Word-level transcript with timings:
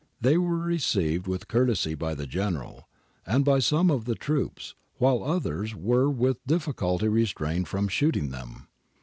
They 0.19 0.35
were 0.35 0.57
received 0.57 1.27
with 1.27 1.47
courtesy 1.47 1.93
by 1.93 2.15
the 2.15 2.25
General, 2.25 2.89
and 3.23 3.45
by 3.45 3.59
some 3.59 3.91
of 3.91 4.05
the 4.05 4.15
troops, 4.15 4.73
while 4.97 5.21
others 5.23 5.75
were 5.75 6.09
with 6.09 6.43
difficulty 6.47 7.07
restrained 7.07 7.67
from 7.67 7.87
shooting 7.87 8.31
them. 8.31 8.67